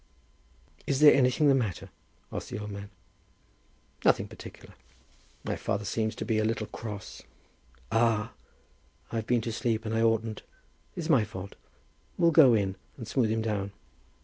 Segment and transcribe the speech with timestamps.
[0.87, 1.91] "Is there anything the matter?"
[2.33, 2.89] asked the old man.
[4.03, 4.73] "Nothing particular.
[5.43, 7.21] My father seems to be a little cross."
[7.91, 8.31] "Ah!
[9.11, 10.41] I've been to sleep and I oughtn't.
[10.95, 11.55] It's my fault.
[12.17, 13.73] We'll go in and smooth him down."